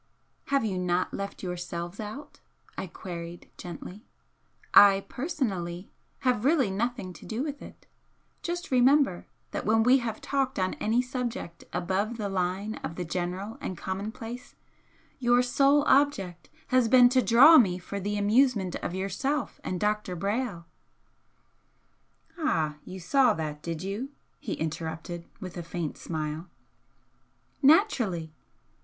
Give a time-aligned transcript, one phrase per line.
[0.47, 2.39] "Have you not left yourselves out?"
[2.75, 4.03] I queried, gently.
[4.73, 7.85] "I, personally, have really nothing to do with it.
[8.41, 13.05] Just remember that when we have talked on any subject above the line of the
[13.05, 14.55] general and commonplace
[15.19, 20.15] your sole object has been to 'draw' me for the amusement of yourself and Dr.
[20.15, 20.65] Brayle"
[22.39, 24.09] "Ah, you saw that, did you?"
[24.39, 26.47] he interrupted, with a faint smile.
[27.61, 28.33] "Naturally!